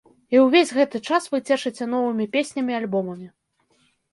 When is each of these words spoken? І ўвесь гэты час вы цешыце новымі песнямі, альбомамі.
І 0.35 0.39
ўвесь 0.45 0.71
гэты 0.77 1.01
час 1.09 1.27
вы 1.35 1.41
цешыце 1.49 1.83
новымі 1.93 2.25
песнямі, 2.37 2.77
альбомамі. 2.81 3.27